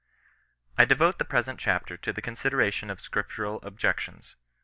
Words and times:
I 0.79 0.85
DEVOTE 0.85 1.19
the 1.19 1.25
present 1.25 1.59
chapter 1.59 1.95
to 1.95 2.11
the 2.11 2.23
consideration 2.23 2.89
of 2.89 2.99
Scriptural 2.99 3.59
Objections. 3.61 4.35